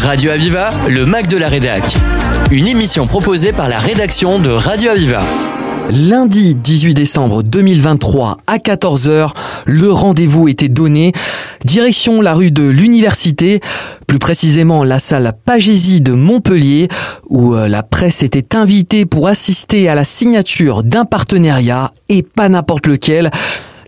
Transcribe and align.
Radio 0.00 0.30
Aviva, 0.30 0.70
le 0.88 1.06
Mac 1.06 1.26
de 1.26 1.36
la 1.36 1.48
Rédac. 1.48 1.82
Une 2.52 2.68
émission 2.68 3.08
proposée 3.08 3.52
par 3.52 3.68
la 3.68 3.78
rédaction 3.80 4.38
de 4.38 4.50
Radio 4.50 4.90
Aviva. 4.90 5.22
Lundi 5.90 6.54
18 6.54 6.94
décembre 6.94 7.42
2023 7.42 8.36
à 8.46 8.58
14h, 8.58 9.30
le 9.66 9.90
rendez-vous 9.90 10.46
était 10.46 10.68
donné. 10.68 11.12
Direction 11.64 12.20
la 12.22 12.34
rue 12.34 12.52
de 12.52 12.62
l'Université, 12.62 13.60
plus 14.06 14.20
précisément 14.20 14.84
la 14.84 15.00
salle 15.00 15.32
Pagésie 15.44 16.00
de 16.00 16.12
Montpellier, 16.12 16.86
où 17.28 17.54
euh, 17.54 17.66
la 17.66 17.82
presse 17.82 18.22
était 18.22 18.54
invitée 18.54 19.04
pour 19.04 19.26
assister 19.26 19.88
à 19.88 19.96
la 19.96 20.04
signature 20.04 20.84
d'un 20.84 21.06
partenariat 21.06 21.90
et 22.08 22.22
pas 22.22 22.48
n'importe 22.48 22.86
lequel 22.86 23.30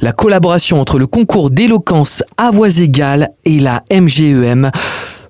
la 0.00 0.12
collaboration 0.12 0.80
entre 0.80 0.98
le 0.98 1.06
concours 1.06 1.50
d'éloquence 1.50 2.22
à 2.36 2.50
voix 2.50 2.78
égales 2.78 3.30
et 3.44 3.60
la 3.60 3.82
MGEM. 3.92 4.70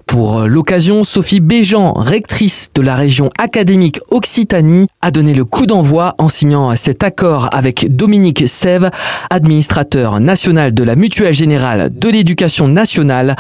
Pour 0.07 0.41
l'occasion, 0.41 1.05
Sophie 1.05 1.39
Béjean, 1.39 1.93
rectrice 1.93 2.71
de 2.75 2.83
la 2.83 2.97
région 2.97 3.31
académique 3.39 4.01
Occitanie, 4.11 4.89
a 5.01 5.13
donné 5.13 5.35
le 5.35 5.45
coup 5.45 5.67
d'envoi 5.67 6.17
en 6.19 6.29
signant 6.29 6.75
cet 6.75 7.05
accord 7.05 7.49
avec 7.53 7.95
Dominique 7.95 8.49
Sève, 8.49 8.91
administrateur 9.31 10.19
national 10.19 10.75
de 10.75 10.83
la 10.83 10.97
Mutuelle 10.97 11.33
Générale 11.33 11.97
de 11.97 12.09
l'Éducation 12.09 12.67
nationale. 12.67 13.37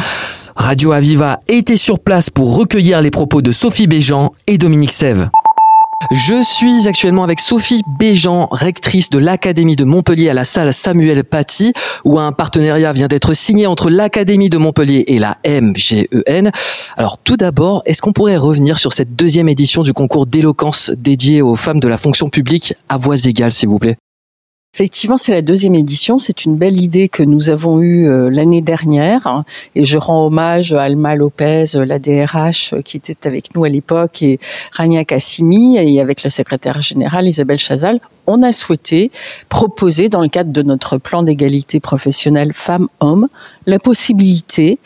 Radio 0.54 0.92
Aviva 0.92 1.40
était 1.48 1.76
sur 1.76 1.98
place 1.98 2.30
pour 2.30 2.56
recueillir 2.56 3.02
les 3.02 3.10
propos 3.10 3.42
de 3.42 3.50
Sophie 3.50 3.88
Béjean 3.88 4.30
et 4.46 4.56
Dominique 4.56 4.92
Sève. 4.92 5.28
Je 6.10 6.42
suis 6.42 6.88
actuellement 6.88 7.22
avec 7.22 7.40
Sophie 7.40 7.82
Béjean, 7.86 8.48
rectrice 8.50 9.10
de 9.10 9.18
l'Académie 9.18 9.76
de 9.76 9.84
Montpellier 9.84 10.30
à 10.30 10.34
la 10.34 10.44
salle 10.44 10.72
Samuel 10.72 11.22
Paty, 11.22 11.72
où 12.04 12.18
un 12.18 12.32
partenariat 12.32 12.92
vient 12.92 13.06
d'être 13.06 13.32
signé 13.32 13.66
entre 13.66 13.90
l'Académie 13.90 14.48
de 14.48 14.58
Montpellier 14.58 15.04
et 15.06 15.18
la 15.18 15.36
MGEN. 15.46 16.50
Alors 16.96 17.18
tout 17.22 17.36
d'abord, 17.36 17.82
est-ce 17.84 18.02
qu'on 18.02 18.12
pourrait 18.12 18.38
revenir 18.38 18.78
sur 18.78 18.92
cette 18.92 19.14
deuxième 19.14 19.48
édition 19.48 19.82
du 19.82 19.92
concours 19.92 20.26
d'éloquence 20.26 20.90
dédié 20.96 21.42
aux 21.42 21.54
femmes 21.54 21.80
de 21.80 21.88
la 21.88 21.98
fonction 21.98 22.28
publique 22.28 22.74
à 22.88 22.96
voix 22.96 23.16
égales, 23.26 23.52
s'il 23.52 23.68
vous 23.68 23.78
plaît? 23.78 23.96
Effectivement, 24.72 25.16
c'est 25.16 25.32
la 25.32 25.42
deuxième 25.42 25.74
édition. 25.74 26.18
C'est 26.18 26.44
une 26.44 26.56
belle 26.56 26.80
idée 26.80 27.08
que 27.08 27.24
nous 27.24 27.50
avons 27.50 27.80
eue 27.80 28.08
euh, 28.08 28.30
l'année 28.30 28.62
dernière. 28.62 29.42
Et 29.74 29.82
je 29.82 29.98
rends 29.98 30.26
hommage 30.26 30.72
à 30.72 30.82
Alma 30.82 31.16
Lopez, 31.16 31.64
la 31.74 31.98
DRH, 31.98 32.74
euh, 32.74 32.80
qui 32.80 32.96
était 32.96 33.26
avec 33.26 33.54
nous 33.56 33.64
à 33.64 33.68
l'époque, 33.68 34.22
et 34.22 34.38
Rania 34.70 35.04
Kassimi, 35.04 35.76
et 35.76 36.00
avec 36.00 36.22
le 36.22 36.30
secrétaire 36.30 36.80
général 36.80 37.26
Isabelle 37.26 37.58
Chazal. 37.58 38.00
On 38.28 38.44
a 38.44 38.52
souhaité 38.52 39.10
proposer, 39.48 40.08
dans 40.08 40.22
le 40.22 40.28
cadre 40.28 40.52
de 40.52 40.62
notre 40.62 40.98
plan 40.98 41.24
d'égalité 41.24 41.80
professionnelle 41.80 42.52
femmes-hommes, 42.52 43.26
la 43.66 43.80
possibilité 43.80 44.78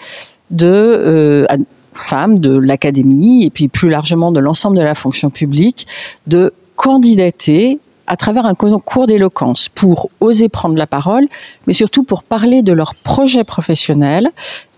de 0.50 0.66
euh, 0.66 1.46
femmes 1.92 2.38
de 2.38 2.56
l'académie 2.56 3.44
et 3.44 3.50
puis 3.50 3.68
plus 3.68 3.90
largement 3.90 4.32
de 4.32 4.40
l'ensemble 4.40 4.78
de 4.78 4.82
la 4.82 4.94
fonction 4.94 5.28
publique 5.28 5.86
de 6.26 6.54
candidater 6.76 7.78
à 8.06 8.16
travers 8.16 8.46
un 8.46 8.54
concours 8.54 9.06
d'éloquence 9.06 9.68
pour 9.68 10.10
oser 10.20 10.48
prendre 10.48 10.76
la 10.76 10.86
parole, 10.86 11.26
mais 11.66 11.72
surtout 11.72 12.04
pour 12.04 12.22
parler 12.22 12.62
de 12.62 12.72
leur 12.72 12.94
projet 12.94 13.44
professionnel 13.44 14.30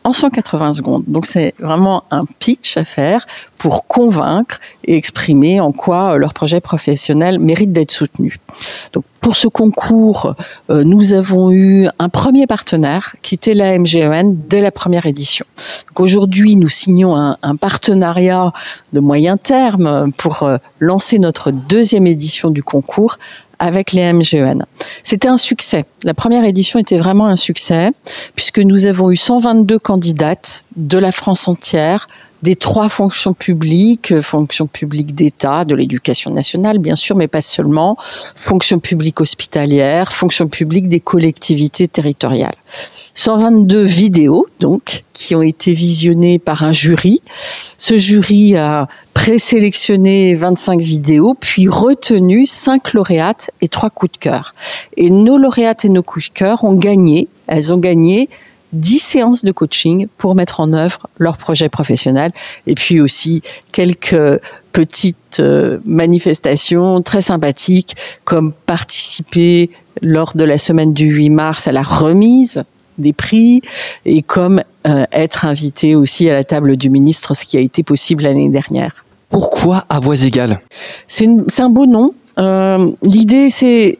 en 0.07 0.13
180 0.13 0.75
secondes. 0.75 1.03
Donc 1.09 1.27
c'est 1.27 1.53
vraiment 1.59 2.05
un 2.13 2.25
pitch 2.39 2.77
à 2.77 2.85
faire 2.85 3.27
pour 3.59 3.89
convaincre 3.89 4.61
et 4.85 4.97
exprimer 4.97 5.59
en 5.59 5.73
quoi 5.73 6.13
euh, 6.13 6.17
leur 6.17 6.33
projet 6.33 6.61
professionnel 6.61 7.41
mérite 7.41 7.73
d'être 7.73 7.91
soutenu. 7.91 8.39
Donc 8.93 9.05
pour 9.21 9.35
ce 9.35 9.49
concours, 9.49 10.37
euh, 10.71 10.85
nous 10.85 11.13
avons 11.13 11.51
eu 11.51 11.89
un 11.99 12.09
premier 12.09 12.47
partenaire 12.47 13.17
qui 13.23 13.35
était 13.35 13.55
la 13.55 13.77
MGEN 13.77 14.37
dès 14.49 14.61
la 14.61 14.71
première 14.71 15.07
édition. 15.07 15.45
Aujourd'hui, 15.97 16.55
nous 16.55 16.69
signons 16.69 17.17
un, 17.17 17.37
un, 17.43 17.57
partenariat 17.57 18.53
de 18.93 19.01
moyen 19.01 19.37
terme 19.37 20.13
pour 20.13 20.45
euh, 20.45 20.59
lancer 20.79 21.19
notre 21.19 21.51
deuxième 21.51 22.07
édition 22.07 22.51
du 22.51 22.63
concours 22.63 23.19
avec 23.59 23.93
les 23.93 24.13
MGEN. 24.13 24.65
C'était 25.03 25.29
un 25.29 25.37
succès. 25.37 25.85
La 26.05 26.15
première 26.15 26.45
édition 26.45 26.79
était 26.79 26.99
vraiment 26.99 27.27
un 27.27 27.37
succès 27.37 27.91
puisque 28.35 28.59
nous 28.59 28.87
avons 28.87 29.11
eu 29.11 29.17
122 29.17 29.79
candidates 29.79 30.65
de 30.77 30.99
la 30.99 31.13
France 31.13 31.49
entière 31.49 32.09
des 32.43 32.57
trois 32.57 32.89
fonctions 32.89 33.35
publiques, 33.35 34.13
euh, 34.13 34.23
fonction 34.23 34.67
publique 34.67 35.15
d'État, 35.15 35.65
de 35.65 35.75
l'éducation 35.75 36.31
nationale 36.31 36.79
bien 36.79 36.97
sûr, 36.97 37.17
mais 37.17 37.29
pas 37.29 37.41
seulement, 37.41 37.97
fonction 38.35 38.79
publique 38.79 39.21
hospitalière, 39.21 40.13
fonction 40.13 40.49
publique 40.49 40.89
des 40.89 41.01
collectivités 41.01 41.89
territoriales. 41.89 42.57
122 43.19 43.83
vidéos 43.83 44.47
donc 44.61 45.05
qui 45.13 45.35
ont 45.35 45.43
été 45.43 45.73
visionnées 45.73 46.39
par 46.39 46.63
un 46.63 46.73
jury. 46.73 47.23
Ce 47.79 47.97
jury 47.97 48.57
a 48.57 48.89
présélectionné 49.15 50.35
25 50.35 50.81
vidéos, 50.81 51.35
puis 51.35 51.69
retenu 51.69 52.45
5 52.45 52.93
lauréates 52.93 53.51
et 53.61 53.69
3 53.69 53.91
coups 53.91 54.13
de 54.13 54.19
cœur. 54.19 54.55
Et 54.97 55.11
nos 55.11 55.39
lauréates 55.39 55.85
et 55.85 55.89
nos 55.89 56.03
coups 56.03 56.29
de 56.29 56.35
cœur 56.35 56.65
ont 56.65 56.75
gagné, 56.75 57.29
elles 57.47 57.73
ont 57.73 57.79
gagné 57.79 58.29
10 58.77 58.99
séances 58.99 59.45
de 59.45 59.53
coaching 59.53 60.07
pour 60.19 60.35
mettre 60.35 60.61
en 60.61 60.73
œuvre 60.73 61.09
leur 61.19 61.37
projet 61.37 61.69
professionnel 61.69 62.33
et 62.67 62.75
puis 62.75 63.01
aussi 63.01 63.43
quelques 63.73 64.41
petites 64.73 65.41
euh, 65.41 65.79
manifestations 65.85 67.03
très 67.03 67.21
sympathiques 67.21 67.97
comme 68.25 68.53
participer 68.53 69.71
lors 70.03 70.33
de 70.35 70.45
la 70.45 70.59
semaine 70.59 70.93
du 70.93 71.07
8 71.07 71.31
mars 71.31 71.69
à 71.69 71.73
la 71.73 71.83
remise 71.83 72.63
des 72.99 73.13
prix 73.13 73.63
et 74.05 74.23
comme 74.23 74.63
euh, 74.87 75.05
être 75.13 75.45
invité 75.45 75.95
aussi 75.95 76.29
à 76.29 76.35
la 76.35 76.45
table 76.45 76.77
du 76.77 76.91
ministre, 76.91 77.35
ce 77.35 77.45
qui 77.45 77.57
a 77.57 77.61
été 77.61 77.83
possible 77.83 78.25
l'année 78.25 78.49
dernière. 78.49 79.05
Pourquoi 79.29 79.85
à 79.89 80.01
voix 80.01 80.23
égales 80.23 80.61
C'est 81.09 81.27
un 81.27 81.69
beau 81.69 81.87
nom. 81.87 82.15
Euh, 82.39 82.93
L'idée, 83.03 83.51
c'est 83.51 83.99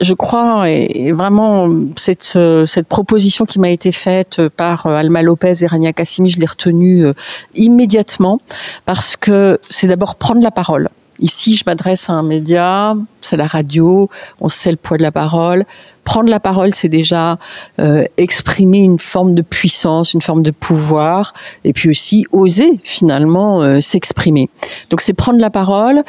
je 0.00 0.14
crois, 0.14 0.68
et 0.68 1.12
vraiment 1.12 1.68
cette, 1.96 2.32
euh, 2.36 2.64
cette 2.64 2.86
proposition 2.88 3.44
qui 3.44 3.58
m'a 3.58 3.70
été 3.70 3.92
faite 3.92 4.48
par 4.48 4.86
euh, 4.86 4.96
Alma 4.96 5.22
Lopez 5.22 5.52
et 5.62 5.66
Rania 5.66 5.92
Kassimi, 5.92 6.30
je 6.30 6.40
l'ai 6.40 6.46
retenue 6.46 7.06
euh, 7.06 7.12
immédiatement 7.54 8.40
parce 8.84 9.16
que 9.16 9.58
c'est 9.68 9.86
d'abord 9.86 10.16
prendre 10.16 10.42
la 10.42 10.50
parole. 10.50 10.88
Ici, 11.20 11.56
je 11.56 11.62
m'adresse 11.66 12.10
à 12.10 12.14
un 12.14 12.24
média, 12.24 12.94
c'est 13.20 13.36
la 13.36 13.46
radio, 13.46 14.10
on 14.40 14.48
sait 14.48 14.72
le 14.72 14.76
poids 14.76 14.96
de 14.96 15.02
la 15.02 15.12
parole. 15.12 15.64
Prendre 16.02 16.28
la 16.28 16.40
parole, 16.40 16.74
c'est 16.74 16.88
déjà 16.88 17.38
euh, 17.78 18.04
exprimer 18.16 18.82
une 18.82 18.98
forme 18.98 19.34
de 19.34 19.42
puissance, 19.42 20.12
une 20.12 20.22
forme 20.22 20.42
de 20.42 20.50
pouvoir, 20.50 21.32
et 21.62 21.72
puis 21.72 21.88
aussi 21.88 22.26
oser 22.32 22.80
finalement 22.82 23.62
euh, 23.62 23.80
s'exprimer. 23.80 24.50
Donc 24.90 25.00
c'est 25.00 25.14
prendre 25.14 25.38
la 25.38 25.50
parole, 25.50 26.02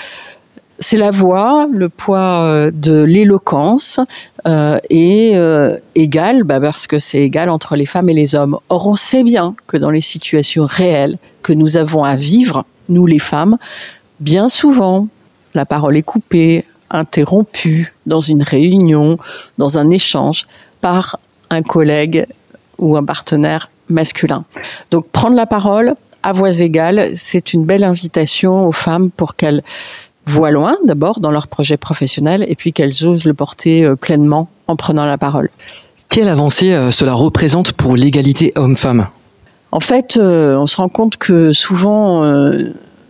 c'est 0.80 0.98
la 0.98 1.12
voix, 1.12 1.68
le 1.72 1.90
poids 1.90 2.44
euh, 2.44 2.72
de 2.74 3.04
l'éloquence 3.04 4.00
euh, 4.46 4.78
est 4.90 5.36
euh, 5.36 5.78
égal, 5.96 6.44
bah 6.44 6.60
parce 6.60 6.88
que 6.88 7.00
c'est 7.00 7.22
égal 7.22 7.50
entre 7.50 7.76
les 7.76 7.86
femmes 7.86 8.10
et 8.10 8.14
les 8.14 8.36
hommes. 8.36 8.58
Or, 8.70 8.88
on 8.88 8.96
sait 8.96 9.24
bien 9.24 9.56
que 9.68 9.78
dans 9.78 9.90
les 9.90 10.02
situations 10.02 10.66
réelles 10.66 11.18
que 11.44 11.54
nous 11.54 11.78
avons 11.78 12.04
à 12.04 12.16
vivre, 12.16 12.66
nous 12.90 13.06
les 13.06 13.20
femmes, 13.20 13.58
bien 14.20 14.50
souvent, 14.50 15.08
la 15.54 15.66
parole 15.66 15.98
est 15.98 16.04
coupée, 16.04 16.66
interrompue 16.90 17.94
dans 18.06 18.20
une 18.20 18.44
réunion, 18.44 19.18
dans 19.58 19.80
un 19.80 19.90
échange, 19.90 20.46
par 20.82 21.20
un 21.50 21.62
collègue 21.62 22.28
ou 22.78 22.98
un 22.98 23.04
partenaire 23.04 23.70
masculin. 23.90 24.44
Donc, 24.92 25.08
prendre 25.10 25.36
la 25.36 25.46
parole 25.46 25.96
à 26.26 26.32
voix 26.32 26.60
égale, 26.60 27.12
c'est 27.16 27.54
une 27.54 27.66
belle 27.66 27.84
invitation 27.84 28.68
aux 28.68 28.72
femmes 28.72 29.12
pour 29.12 29.36
qu'elles 29.36 29.64
voient 30.26 30.52
loin 30.52 30.76
d'abord 30.86 31.20
dans 31.20 31.32
leur 31.32 31.48
projet 31.48 31.78
professionnel 31.78 32.46
et 32.48 32.56
puis 32.56 32.74
qu'elles 32.74 33.06
osent 33.06 33.26
le 33.26 33.34
porter 33.34 33.84
euh, 33.84 33.96
pleinement 33.96 34.50
en 34.68 34.76
prenant 34.76 35.06
la 35.06 35.18
parole. 35.18 35.50
Quelle 36.10 36.28
avancée 36.28 36.74
euh, 36.74 36.92
cela 36.92 37.14
représente 37.14 37.74
pour 37.74 37.96
l'égalité 37.96 38.52
homme-femme? 38.56 39.08
En 39.72 39.80
fait, 39.80 40.18
euh, 40.18 40.58
on 40.58 40.66
se 40.66 40.78
rend 40.78 40.90
compte 40.90 41.18
que 41.18 41.52
souvent 41.52 42.22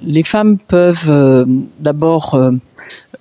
les 0.01 0.23
femmes 0.23 0.57
peuvent 0.57 1.45
d'abord 1.79 2.39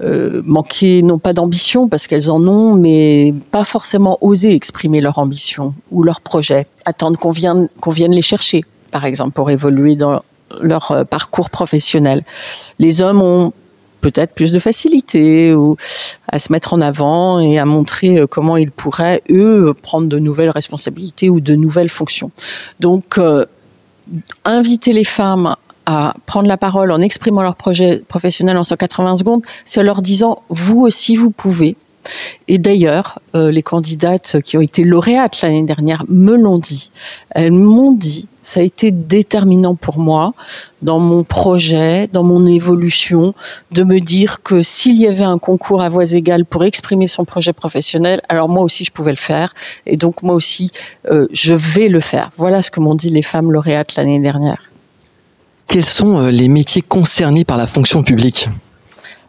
manquer 0.01 1.03
non 1.03 1.19
pas 1.19 1.33
d'ambition 1.35 1.89
parce 1.89 2.07
qu'elles 2.07 2.31
en 2.31 2.41
ont, 2.47 2.75
mais 2.75 3.35
pas 3.51 3.65
forcément 3.65 4.19
oser 4.23 4.55
exprimer 4.55 5.01
leur 5.01 5.19
ambition 5.19 5.75
ou 5.91 6.03
leur 6.03 6.21
projet, 6.21 6.67
attendre 6.87 7.19
qu'on 7.19 7.33
vienne, 7.33 7.69
qu'on 7.81 7.91
vienne 7.91 8.13
les 8.13 8.23
chercher, 8.23 8.65
par 8.91 9.05
exemple, 9.05 9.33
pour 9.33 9.51
évoluer 9.51 9.95
dans 9.95 10.23
leur 10.63 11.05
parcours 11.11 11.51
professionnel. 11.51 12.25
Les 12.79 13.03
hommes 13.03 13.21
ont 13.21 13.53
peut-être 14.05 14.35
plus 14.35 14.53
de 14.53 14.59
facilité 14.59 15.55
ou 15.55 15.79
à 16.29 16.39
se 16.39 16.53
mettre 16.53 16.75
en 16.75 16.83
avant 16.83 17.41
et 17.41 17.59
à 17.59 17.65
montrer 17.65 18.19
euh, 18.19 18.27
comment 18.27 18.59
ils 18.59 18.71
pourraient 18.71 19.23
eux 19.31 19.73
prendre 19.83 20.09
de 20.09 20.19
nouvelles 20.19 20.51
responsabilités 20.51 21.31
ou 21.31 21.41
de 21.41 21.55
nouvelles 21.55 21.89
fonctions. 21.89 22.31
Donc 22.81 23.17
euh, 23.17 23.47
inviter 24.45 24.93
les 24.93 25.05
femmes 25.05 25.57
à 25.87 26.15
prendre 26.27 26.49
la 26.49 26.59
parole 26.59 26.93
en 26.93 27.01
exprimant 27.01 27.43
leur 27.43 27.57
projet 27.57 28.03
professionnel 28.07 28.59
en 28.59 28.65
180 28.65 29.17
secondes, 29.17 29.43
c'est 29.65 29.83
leur 29.83 30.03
disant 30.03 30.43
vous 30.51 30.81
aussi 30.81 31.17
vous 31.17 31.31
pouvez 31.31 31.75
Et 32.49 32.59
d'ailleurs, 32.59 33.21
euh, 33.35 33.51
les 33.51 33.63
candidates 33.63 34.41
qui 34.43 34.57
ont 34.57 34.61
été 34.61 34.85
lauréates 34.85 35.41
l'année 35.43 35.63
dernière 35.63 36.05
me 36.09 36.37
l'ont 36.37 36.59
dit. 36.59 36.91
Elles 37.31 37.53
m'ont 37.53 37.93
dit, 37.93 38.29
ça 38.43 38.61
a 38.61 38.63
été 38.63 38.91
déterminant 38.91 39.75
pour 39.75 39.99
moi 39.99 40.35
dans 40.83 40.99
mon 40.99 41.25
projet, 41.25 42.09
dans 42.13 42.23
mon 42.23 42.45
évolution, 42.47 43.35
de 43.73 43.83
me 43.83 44.01
dire 44.01 44.43
que 44.43 44.61
s'il 44.63 44.97
y 44.97 45.07
avait 45.07 45.25
un 45.25 45.39
concours 45.39 45.83
à 45.83 45.89
voix 45.89 46.13
égales 46.13 46.45
pour 46.45 46.65
exprimer 46.65 47.07
son 47.07 47.25
projet 47.25 47.53
professionnel, 47.53 48.21
alors 48.29 48.49
moi 48.49 48.63
aussi 48.63 48.85
je 48.85 48.93
pouvais 48.93 49.13
le 49.13 49.17
faire. 49.17 49.55
Et 49.87 49.97
donc 49.97 50.23
moi 50.23 50.35
aussi, 50.35 50.71
euh, 51.11 51.27
je 51.33 51.55
vais 51.55 51.89
le 51.89 52.01
faire. 52.01 52.31
Voilà 52.37 52.61
ce 52.61 52.71
que 52.71 52.81
m'ont 52.81 52.95
dit 52.95 53.11
les 53.11 53.23
femmes 53.23 53.51
lauréates 53.51 53.97
l'année 53.97 54.21
dernière. 54.21 54.71
Quels 55.67 55.85
sont 55.85 56.19
euh, 56.19 56.31
les 56.31 56.49
métiers 56.49 56.83
concernés 56.83 57.45
par 57.45 57.57
la 57.57 57.67
fonction 57.67 58.03
publique? 58.03 58.49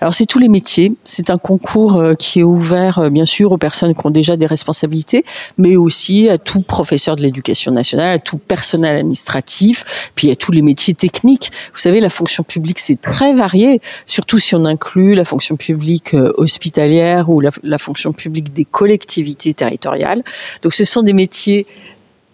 Alors 0.01 0.13
c'est 0.13 0.25
tous 0.25 0.39
les 0.39 0.49
métiers. 0.49 0.93
C'est 1.03 1.29
un 1.29 1.37
concours 1.37 1.95
euh, 1.95 2.15
qui 2.15 2.39
est 2.39 2.43
ouvert 2.43 2.99
euh, 2.99 3.09
bien 3.09 3.25
sûr 3.25 3.51
aux 3.51 3.57
personnes 3.57 3.95
qui 3.95 4.05
ont 4.05 4.09
déjà 4.09 4.37
des 4.37 4.45
responsabilités, 4.45 5.23
mais 5.57 5.75
aussi 5.77 6.29
à 6.29 6.37
tout 6.37 6.61
professeur 6.61 7.15
de 7.15 7.21
l'éducation 7.21 7.71
nationale, 7.71 8.09
à 8.09 8.19
tout 8.19 8.37
personnel 8.37 8.97
administratif, 8.97 10.11
puis 10.15 10.31
à 10.31 10.35
tous 10.35 10.51
les 10.51 10.61
métiers 10.61 10.93
techniques. 10.93 11.51
Vous 11.73 11.79
savez, 11.79 11.99
la 11.99 12.09
fonction 12.09 12.43
publique 12.43 12.79
c'est 12.79 12.99
très 12.99 13.33
varié, 13.33 13.81
surtout 14.05 14.39
si 14.39 14.55
on 14.55 14.65
inclut 14.65 15.15
la 15.15 15.25
fonction 15.25 15.55
publique 15.55 16.13
euh, 16.13 16.33
hospitalière 16.37 17.29
ou 17.29 17.41
la, 17.41 17.77
fonction 17.77 18.13
publique 18.13 18.53
des 18.53 18.65
collectivités 18.65 19.53
territoriales. 19.53 20.23
Donc 20.61 20.73
ce 20.73 20.85
sont 20.85 21.01
des 21.01 21.13
métiers 21.13 21.67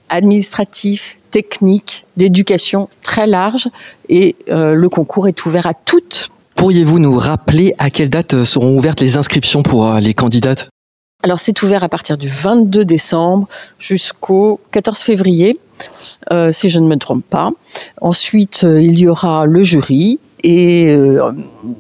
administratifs, 0.10 1.18
techniques, 1.32 2.06
d'éducation 2.18 2.90
très 3.02 3.28
larges 3.28 3.70
et 4.10 4.36
le 4.48 4.88
concours 4.88 5.28
est 5.28 5.46
ouvert 5.46 5.66
à 5.66 5.74
toutes 5.74 6.30
Pourriez-vous 6.56 7.00
nous 7.00 7.18
rappeler 7.18 7.74
à 7.80 7.90
quelle 7.90 8.10
date 8.10 8.34
euh, 8.34 8.46
seront 8.46 8.78
ouvertes 8.78 9.02
les 9.02 9.18
inscriptions 9.18 9.64
pour 9.64 9.88
euh, 9.88 10.00
les 10.00 10.14
candidates? 10.14 10.70
Alors 11.24 11.40
c'est 11.40 11.62
ouvert 11.64 11.84
à 11.84 11.90
partir 11.90 12.18
du 12.18 12.28
22 12.28 12.84
décembre 12.86 13.48
jusqu'au 13.80 14.60
14 14.72 15.00
février, 15.00 15.60
euh, 16.32 16.52
si 16.52 16.70
je 16.70 16.80
ne 16.80 16.88
me 16.88 16.96
trompe 16.98 17.26
pas. 17.26 17.52
Ensuite, 18.00 18.64
il 18.64 19.00
y 19.00 19.08
aura 19.08 19.46
le 19.46 19.64
jury 19.64 20.20
et 20.44 20.98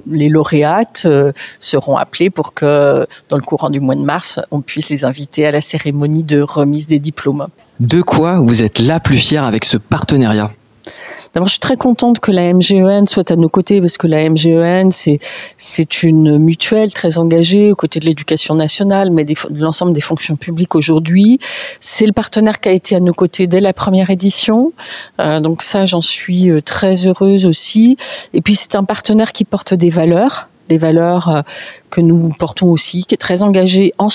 les 0.06 0.30
lauréates 0.30 1.08
seront 1.60 1.98
appelées 1.98 2.30
pour 2.30 2.54
que, 2.54 3.08
dans 3.30 3.38
le 3.38 3.42
courant 3.42 3.72
du 3.72 3.80
mois 3.80 3.96
de 3.96 4.04
mars, 4.04 4.40
on 4.52 4.62
puisse 4.62 4.90
les 4.90 5.06
inviter 5.06 5.48
à 5.48 5.52
la 5.52 5.62
cérémonie 5.62 6.24
de 6.24 6.42
remise 6.42 6.86
des 6.86 7.00
diplômes. 7.00 7.48
De 7.80 8.04
quoi 8.04 8.40
vous 8.40 8.62
êtes 8.62 8.78
la 8.78 9.00
plus 9.00 9.18
fière 9.18 9.44
avec 9.46 9.66
ce 9.66 9.78
partenariat? 9.78 10.52
D'abord, 11.33 11.48
je 11.48 11.54
suis 11.54 11.60
très 11.60 11.78
contente 11.78 12.19
que 12.19 12.31
la 12.31 12.54
MGEN 12.54 13.07
soit 13.07 13.31
à 13.31 13.38
nos 13.38 13.48
côtés 13.48 13.80
parce 13.80 13.98
que 13.98 14.07
la 14.07 14.30
MGEN, 14.30 14.92
c'est 14.92 16.04
une 16.04 16.38
mutuelle 16.38 16.92
très 16.92 17.18
engagée 17.18 17.72
aux 17.72 17.75
côtés 17.75 18.01
de 18.01 18.06
l'éducation 18.06 18.54
nationale, 18.54 19.12
mais 19.12 19.24
de 19.24 19.36
l'ensemble 19.51 19.94
des 19.94 20.01
fonctions 20.01 20.36
publiques 20.36 20.75
aujourd'hui. 20.75 21.39
C'est 21.80 22.06
le 22.06 22.12
partenaire 22.12 22.60
qui 22.60 22.68
a 22.68 22.74
été 22.74 22.95
à 22.98 23.00
nos 23.00 23.13
côtés 23.13 23.48
dès 23.48 23.62
la 23.62 23.72
première 23.72 24.10
édition. 24.10 24.74
Euh, 25.19 25.39
donc 25.39 25.63
ça, 25.63 25.86
j'en 25.86 26.01
suis 26.01 26.50
euh, 26.50 26.62
très 26.62 27.07
heureuse 27.07 27.45
aussi. 27.45 27.95
Et 28.34 28.42
puis, 28.42 28.56
c'est 28.56 28.75
un 28.75 28.84
partenaire 28.84 29.31
qui 29.31 29.45
porte 29.45 29.74
des 29.74 29.89
valeurs 29.89 30.50
les 30.69 30.77
valeurs 30.77 31.27
euh, 31.30 31.42
que 31.89 32.00
nous 32.00 32.31
portons 32.39 32.69
aussi, 32.69 33.04
qui 33.04 33.13
est 33.13 33.18
très 33.18 33.44
engagé 33.44 33.94
en, 33.98 34.07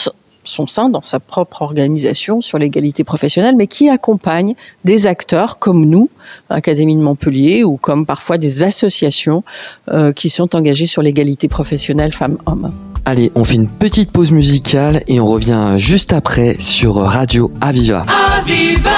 son 0.47 0.67
sein, 0.67 0.89
dans 0.89 1.03
sa 1.03 1.21
propre 1.21 1.63
organisation 1.63 2.41
sur 2.41 2.59
l'égalité 2.59 3.05
professionnelle, 3.05 3.55
mais 3.57 3.67
qui 3.67 3.89
accompagne 3.89 4.55
des 4.85 5.07
acteurs 5.07 5.59
comme 5.59 5.85
nous, 5.85 6.09
Académie 6.51 6.97
de 6.97 7.03
Montpellier, 7.03 7.65
ou 7.65 7.77
comme 7.77 8.07
parfois 8.07 8.39
des 8.39 8.63
associations 8.63 9.45
euh, 9.89 10.13
qui 10.13 10.31
sont 10.31 10.57
engagées 10.57 10.87
sur 10.87 11.03
l'égalité 11.03 11.49
professionnelle 11.49 12.13
femmes-hommes. 12.13 12.73
Allez, 13.05 13.31
on 13.37 13.45
fait 13.45 13.55
une 13.55 13.69
petite 13.69 14.11
pause 14.11 14.33
musicale 14.33 15.03
et 15.07 15.21
on 15.21 15.27
revient 15.27 15.75
juste 15.77 16.13
après 16.13 16.57
sur 16.59 16.97
Radio 16.97 17.53
Aviva. 17.61 18.05
Aviva 18.39 18.91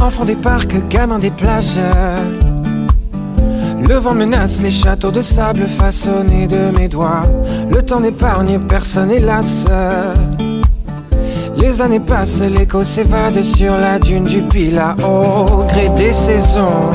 Enfant 0.00 0.24
des 0.24 0.34
parcs, 0.34 0.88
gamin 0.88 1.18
des 1.18 1.30
plages. 1.30 1.78
Le 3.88 3.96
vent 3.96 4.14
menace 4.14 4.60
les 4.60 4.70
châteaux 4.70 5.10
de 5.10 5.22
sable 5.22 5.66
façonnés 5.66 6.46
de 6.46 6.76
mes 6.78 6.88
doigts. 6.88 7.24
Le 7.72 7.82
temps 7.82 8.00
n'épargne 8.00 8.58
personne, 8.60 9.10
hélas. 9.10 9.64
Les 11.56 11.80
années 11.82 12.00
passent, 12.00 12.40
l'écho 12.40 12.82
s'évade 12.82 13.42
sur 13.42 13.76
la 13.76 13.98
dune 13.98 14.24
du 14.24 14.40
Pila 14.42 14.94
au 15.06 15.64
gré 15.64 15.88
des 15.90 16.12
saisons, 16.12 16.90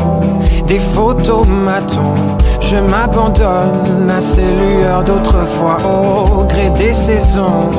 des 0.67 0.79
photos 0.79 1.47
matons. 1.47 2.15
Je 2.59 2.75
m'abandonne 2.77 4.09
à 4.09 4.19
ces 4.19 4.41
lueurs 4.41 5.03
d'autrefois 5.03 5.77
au 5.85 6.43
gré 6.43 6.69
des 6.71 6.93
saisons, 6.93 7.69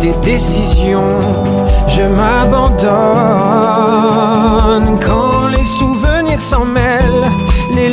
des 0.00 0.14
décisions. 0.22 1.18
Je 1.88 2.02
m'abandonne 2.02 2.90
quand 5.00 5.48
les 5.48 5.64
souvenirs 5.64 6.40
s'en 6.40 6.64
mêlent, 6.64 7.30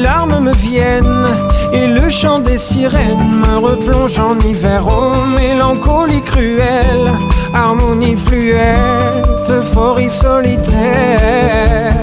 larmes 0.10 0.40
me 0.40 0.54
viennent 0.54 1.28
et 1.72 1.88
le 1.88 2.10
chant 2.10 2.40
des 2.40 2.58
sirènes 2.58 3.32
me 3.44 3.54
replonge 3.68 4.18
en 4.20 4.36
hiver. 4.48 4.82
Oh 4.88 5.14
mélancolie 5.38 6.24
cruelle 6.32 7.12
harmonie 7.54 8.18
fluette, 8.26 9.50
euphorie 9.50 10.10
solitaire. 10.10 11.94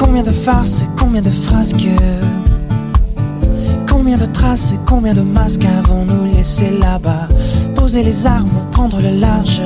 Combien 0.00 0.22
de 0.22 0.30
farces, 0.30 0.84
combien 1.00 1.22
de 1.22 1.30
frasques. 1.30 1.94
Combien 3.90 4.16
de 4.16 4.26
traces, 4.26 4.74
combien 4.86 5.12
de 5.12 5.20
masques 5.20 5.66
avons-nous 5.80 6.24
laissé 6.34 6.70
là-bas? 6.80 7.28
Poser 7.88 8.02
les 8.02 8.26
armes, 8.26 8.50
prendre 8.70 9.00
le 9.00 9.18
large 9.18 9.62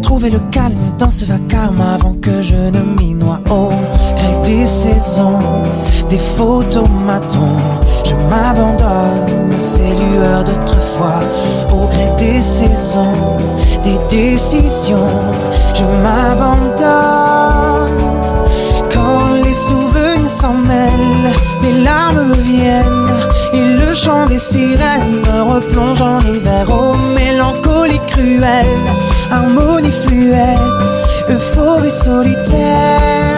Trouver 0.00 0.30
le 0.30 0.38
calme 0.52 0.78
dans 0.96 1.08
ce 1.08 1.24
vacarme 1.24 1.80
avant 1.80 2.14
que 2.22 2.40
je 2.40 2.54
ne 2.54 2.78
m'y 2.96 3.14
noie 3.14 3.40
au 3.50 3.70
gré 4.14 4.36
des 4.44 4.64
saisons, 4.64 5.40
des 6.08 6.20
photomatons. 6.20 7.58
Je 8.04 8.14
m'abandonne 8.30 9.50
à 9.52 9.58
ces 9.58 9.80
lueurs 9.80 10.44
d'autrefois 10.44 11.18
au 11.72 11.88
gré 11.88 12.08
des 12.16 12.40
saisons, 12.40 13.36
des 13.82 13.98
décisions. 14.08 15.08
Je 15.74 15.82
m'abandonne 15.82 16.78
quand 18.94 19.32
les 19.42 19.54
souvenirs 19.54 20.30
s'en 20.30 20.54
mêlent, 20.54 21.34
les 21.64 21.82
larmes 21.82 22.28
me 22.28 22.34
viennent 22.36 22.99
chant 24.04 24.24
des 24.26 24.38
sirènes 24.38 25.20
me 25.26 25.42
replonge 25.42 26.00
en 26.00 26.20
hiver. 26.20 26.66
Oh, 26.70 26.94
mélancolie 27.14 28.00
cruelle 28.06 28.86
harmonie 29.30 29.92
fluette, 29.92 30.82
euphorie 31.28 31.90
solitaire. 31.90 33.29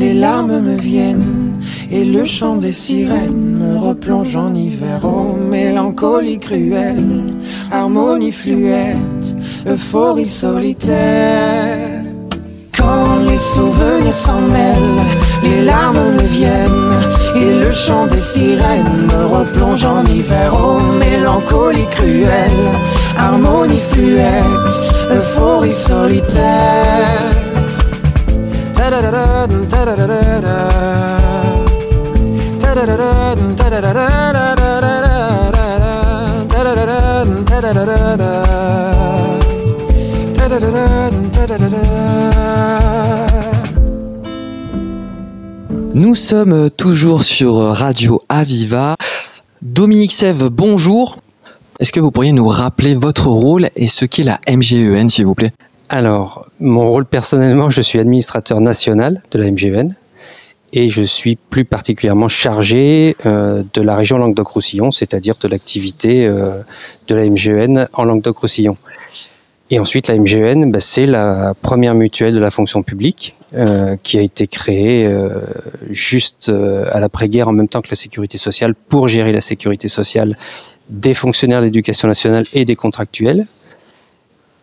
Les 0.00 0.14
larmes 0.14 0.60
me 0.60 0.76
viennent 0.76 1.60
et 1.92 2.06
le 2.06 2.24
chant 2.24 2.56
des 2.56 2.72
sirènes 2.72 3.58
me 3.62 3.76
replonge 3.76 4.34
en 4.34 4.54
hiver. 4.54 5.00
Oh, 5.04 5.36
mélancolie 5.36 6.38
cruelle, 6.38 7.34
harmonie 7.70 8.32
fluette, 8.32 9.36
euphorie 9.66 10.24
solitaire. 10.24 12.02
Quand 12.78 13.16
les 13.28 13.36
souvenirs 13.36 14.14
s'en 14.14 14.40
mêlent, 14.40 15.04
les 15.42 15.60
larmes 15.66 16.14
me 16.18 16.26
viennent 16.38 16.96
et 17.36 17.50
le 17.62 17.70
chant 17.70 18.06
des 18.06 18.24
sirènes 18.32 19.06
me 19.12 19.22
replonge 19.38 19.84
en 19.84 20.02
hiver. 20.06 20.48
Oh, 20.54 20.80
mélancolie 21.04 21.90
cruelle, 21.90 22.66
harmonie 23.18 23.84
fluette, 23.90 24.74
euphorie 25.10 25.74
solitaire. 25.74 27.39
Nous 45.94 46.14
sommes 46.16 46.70
toujours 46.70 47.22
sur 47.22 47.54
Radio 47.54 48.22
Aviva. 48.28 48.96
Dominique 49.62 50.10
Sève, 50.10 50.48
bonjour. 50.48 51.18
Est-ce 51.78 51.92
que 51.92 52.00
vous 52.00 52.10
pourriez 52.10 52.32
nous 52.32 52.48
rappeler 52.48 52.96
votre 52.96 53.28
rôle 53.28 53.70
et 53.76 53.86
ce 53.86 54.04
qu'est 54.04 54.24
la 54.24 54.40
MGEN, 54.48 55.08
s'il 55.08 55.26
vous 55.26 55.36
plaît? 55.36 55.52
Alors, 55.92 56.46
mon 56.60 56.88
rôle 56.88 57.04
personnellement, 57.04 57.68
je 57.68 57.80
suis 57.80 57.98
administrateur 57.98 58.60
national 58.60 59.24
de 59.32 59.40
la 59.40 59.50
MGN 59.50 59.96
et 60.72 60.88
je 60.88 61.02
suis 61.02 61.34
plus 61.34 61.64
particulièrement 61.64 62.28
chargé 62.28 63.16
euh, 63.26 63.64
de 63.74 63.82
la 63.82 63.96
région 63.96 64.16
Languedoc-Roussillon, 64.16 64.92
c'est-à-dire 64.92 65.34
de 65.42 65.48
l'activité 65.48 66.26
euh, 66.26 66.62
de 67.08 67.14
la 67.16 67.28
MGN 67.28 67.88
en 67.92 68.04
Languedoc-Roussillon. 68.04 68.76
Et 69.70 69.80
ensuite, 69.80 70.06
la 70.06 70.16
MGN, 70.16 70.70
bah, 70.70 70.78
c'est 70.78 71.06
la 71.06 71.54
première 71.60 71.96
mutuelle 71.96 72.34
de 72.34 72.40
la 72.40 72.52
fonction 72.52 72.84
publique 72.84 73.34
euh, 73.54 73.96
qui 74.00 74.16
a 74.16 74.20
été 74.20 74.46
créée 74.46 75.12
juste 75.90 76.50
à 76.50 77.00
l'après-guerre 77.00 77.48
en 77.48 77.52
même 77.52 77.68
temps 77.68 77.80
que 77.80 77.90
la 77.90 77.96
sécurité 77.96 78.38
sociale 78.38 78.76
pour 78.76 79.08
gérer 79.08 79.32
la 79.32 79.40
sécurité 79.40 79.88
sociale 79.88 80.38
des 80.88 81.14
fonctionnaires 81.14 81.62
d'éducation 81.62 82.06
nationale 82.06 82.44
et 82.52 82.64
des 82.64 82.76
contractuels 82.76 83.48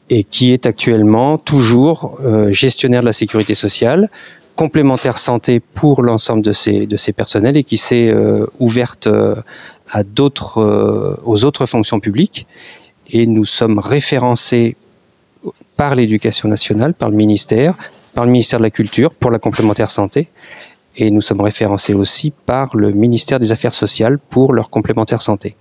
et 0.09 0.23
qui 0.23 0.53
est 0.53 0.65
actuellement 0.65 1.37
toujours 1.37 2.17
euh, 2.23 2.51
gestionnaire 2.51 3.01
de 3.01 3.05
la 3.05 3.13
sécurité 3.13 3.55
sociale, 3.55 4.09
complémentaire 4.55 5.17
santé 5.17 5.59
pour 5.59 6.01
l'ensemble 6.01 6.43
de 6.43 6.53
ces 6.53 6.87
de 6.87 6.97
ces 6.97 7.13
personnels 7.13 7.57
et 7.57 7.63
qui 7.63 7.77
s'est 7.77 8.07
euh, 8.07 8.47
ouverte 8.59 9.07
euh, 9.07 9.35
à 9.91 10.03
d'autres 10.03 11.17
aux 11.23 11.45
autres 11.45 11.65
fonctions 11.65 11.99
publiques. 11.99 12.47
Et 13.09 13.25
nous 13.25 13.45
sommes 13.45 13.79
référencés 13.79 14.75
par 15.77 15.95
l'éducation 15.95 16.49
nationale, 16.49 16.93
par 16.93 17.09
le 17.09 17.15
ministère, 17.15 17.75
par 18.13 18.25
le 18.25 18.31
ministère 18.31 18.59
de 18.59 18.63
la 18.63 18.71
Culture 18.71 19.13
pour 19.13 19.31
la 19.31 19.39
complémentaire 19.39 19.91
santé. 19.91 20.29
Et 20.97 21.11
nous 21.11 21.21
sommes 21.21 21.41
référencés 21.41 21.93
aussi 21.93 22.33
par 22.45 22.75
le 22.75 22.91
ministère 22.91 23.39
des 23.39 23.51
Affaires 23.51 23.75
sociales 23.75 24.17
pour 24.17 24.51
leur 24.53 24.69
complémentaire 24.69 25.21
santé. 25.21 25.55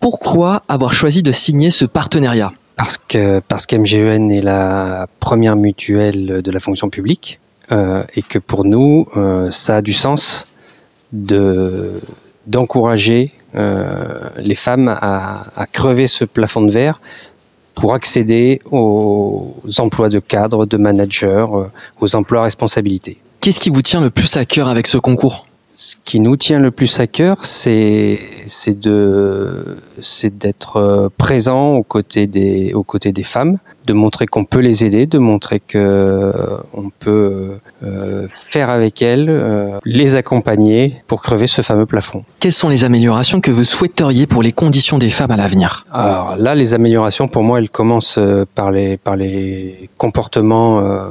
Pourquoi 0.00 0.64
avoir 0.66 0.92
choisi 0.92 1.22
de 1.22 1.30
signer 1.30 1.70
ce 1.70 1.84
partenariat? 1.84 2.52
Parce 2.76 2.98
que 2.98 3.40
parce 3.46 3.66
qu'MGEN 3.66 4.30
est 4.30 4.40
la 4.40 5.06
première 5.20 5.56
mutuelle 5.56 6.42
de 6.42 6.50
la 6.50 6.60
fonction 6.60 6.88
publique 6.88 7.38
euh, 7.70 8.02
et 8.16 8.22
que 8.22 8.38
pour 8.38 8.64
nous 8.64 9.06
euh, 9.16 9.50
ça 9.50 9.76
a 9.76 9.82
du 9.82 9.92
sens 9.92 10.46
de 11.12 12.00
d'encourager 12.46 13.32
euh, 13.54 14.30
les 14.38 14.54
femmes 14.54 14.88
à, 14.88 15.44
à 15.54 15.66
crever 15.66 16.06
ce 16.06 16.24
plafond 16.24 16.62
de 16.62 16.70
verre 16.70 17.00
pour 17.74 17.94
accéder 17.94 18.60
aux 18.70 19.54
emplois 19.78 20.08
de 20.08 20.18
cadre, 20.18 20.66
de 20.66 20.76
manager, 20.76 21.70
aux 22.00 22.16
emplois 22.16 22.40
à 22.40 22.42
responsabilité. 22.44 23.18
Qu'est-ce 23.40 23.60
qui 23.60 23.70
vous 23.70 23.82
tient 23.82 24.00
le 24.00 24.10
plus 24.10 24.36
à 24.36 24.44
cœur 24.44 24.68
avec 24.68 24.86
ce 24.86 24.98
concours? 24.98 25.46
Ce 25.74 25.96
qui 26.04 26.20
nous 26.20 26.36
tient 26.36 26.58
le 26.58 26.70
plus 26.70 27.00
à 27.00 27.06
cœur, 27.06 27.44
c'est 27.46 28.20
c'est 28.46 28.78
de 28.78 29.78
c'est 30.00 30.36
d'être 30.36 30.76
euh, 30.76 31.08
présent 31.16 31.72
aux 31.74 31.82
côtés 31.82 32.26
des 32.26 32.74
aux 32.74 32.82
côtés 32.82 33.12
des 33.12 33.22
femmes, 33.22 33.58
de 33.86 33.94
montrer 33.94 34.26
qu'on 34.26 34.44
peut 34.44 34.60
les 34.60 34.84
aider, 34.84 35.06
de 35.06 35.18
montrer 35.18 35.60
que 35.60 35.78
euh, 35.78 36.58
on 36.74 36.90
peut 36.90 37.58
euh, 37.82 38.26
faire 38.30 38.68
avec 38.68 39.00
elles, 39.00 39.28
euh, 39.30 39.78
les 39.84 40.16
accompagner 40.16 41.02
pour 41.06 41.22
crever 41.22 41.46
ce 41.46 41.62
fameux 41.62 41.86
plafond. 41.86 42.24
Quelles 42.38 42.52
sont 42.52 42.68
les 42.68 42.84
améliorations 42.84 43.40
que 43.40 43.50
vous 43.50 43.64
souhaiteriez 43.64 44.26
pour 44.26 44.42
les 44.42 44.52
conditions 44.52 44.98
des 44.98 45.08
femmes 45.08 45.30
à 45.30 45.36
l'avenir? 45.36 45.86
Alors 45.90 46.36
là, 46.36 46.54
les 46.54 46.74
améliorations 46.74 47.28
pour 47.28 47.44
moi, 47.44 47.58
elles 47.60 47.70
commencent 47.70 48.18
euh, 48.18 48.44
par 48.54 48.70
les 48.70 48.98
par 48.98 49.16
les 49.16 49.88
comportements 49.96 50.80
euh, 50.80 51.06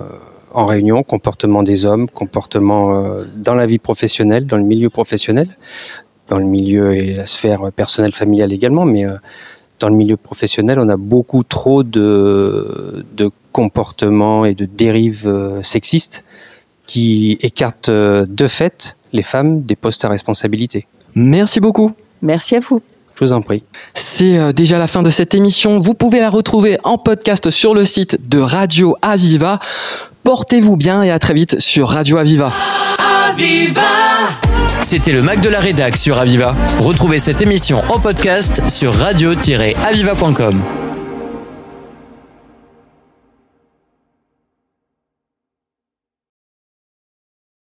en 0.53 0.65
réunion, 0.65 1.03
comportement 1.03 1.63
des 1.63 1.86
hommes, 1.86 2.10
comportement 2.10 2.96
euh, 2.96 3.24
dans 3.36 3.55
la 3.55 3.65
vie 3.65 3.79
professionnelle, 3.79 4.46
dans 4.46 4.58
le 4.58 4.63
milieu 4.63 4.89
professionnel, 4.89 5.48
dans 6.27 6.38
le 6.38 6.46
milieu 6.46 6.93
et 6.96 7.13
la 7.13 7.25
sphère 7.25 7.72
personnelle 7.72 8.13
familiale 8.13 8.53
également, 8.53 8.86
mais 8.86 9.05
euh, 9.05 9.15
dans 9.79 9.89
le 9.89 9.96
milieu 9.96 10.17
professionnel, 10.17 10.79
on 10.79 10.89
a 10.89 10.98
beaucoup 10.98 11.43
trop 11.43 11.84
de, 11.84 13.05
de 13.15 13.31
comportements 13.51 14.46
et 14.46 14.53
de 14.53 14.65
dérives 14.65 15.27
euh, 15.27 15.63
sexistes 15.63 16.24
qui 16.86 17.38
écartent 17.41 17.89
de 17.89 18.48
fait 18.48 18.98
les 19.13 19.24
femmes 19.24 19.62
des 19.62 19.75
postes 19.75 20.03
à 20.03 20.10
responsabilité. 20.10 20.88
Merci 21.15 21.60
beaucoup. 21.60 21.93
Merci 22.22 22.55
à 22.58 22.60
vous. 22.60 22.81
Je 23.15 23.25
vous 23.25 23.34
en 23.34 23.41
prie. 23.41 23.63
C'est 23.93 24.51
déjà 24.53 24.77
la 24.77 24.88
fin 24.88 25.01
de 25.01 25.10
cette 25.10 25.34
émission. 25.34 25.79
Vous 25.79 25.93
pouvez 25.93 26.20
la 26.20 26.29
retrouver 26.29 26.77
en 26.84 26.98
podcast 26.98 27.50
sur 27.50 27.74
le 27.74 27.86
site 27.86 28.27
de 28.27 28.39
Radio 28.39 28.96
Aviva. 29.01 29.60
Portez-vous 30.24 30.78
bien 30.78 31.04
et 31.04 31.12
à 31.12 31.20
très 31.20 31.34
vite 31.34 31.60
sur 31.60 31.90
Radio 31.90 32.18
Aviva. 32.18 32.51
C'était 34.82 35.12
le 35.12 35.22
Mac 35.22 35.42
de 35.42 35.50
la 35.50 35.60
Rédac 35.60 35.98
sur 35.98 36.20
Aviva. 36.20 36.56
Retrouvez 36.80 37.20
cette 37.20 37.42
émission 37.42 37.82
en 37.90 38.00
podcast 38.00 38.62
sur 38.70 38.94
radio-aviva.com. 38.94 40.62